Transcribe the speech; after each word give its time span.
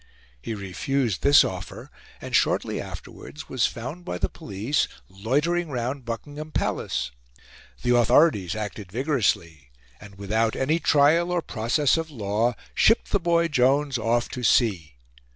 He 0.41 0.55
refused 0.55 1.21
this 1.21 1.43
offer, 1.43 1.91
and 2.19 2.35
shortly 2.35 2.81
afterwards 2.81 3.47
was 3.49 3.67
found 3.67 4.03
by 4.03 4.17
the 4.17 4.29
police 4.29 4.87
loitering 5.07 5.69
round 5.69 6.05
Buckingham 6.05 6.49
Palace. 6.51 7.11
The 7.83 7.95
authorities 7.95 8.55
acted 8.55 8.91
vigorously, 8.91 9.69
and, 9.99 10.15
without 10.17 10.55
any 10.55 10.79
trial 10.79 11.31
or 11.31 11.43
process 11.43 11.97
of 11.97 12.09
law, 12.09 12.55
shipped 12.73 13.11
the 13.11 13.19
boy 13.19 13.47
Jones 13.47 13.99
off 13.99 14.27
to 14.29 14.41
sea. 14.41 14.95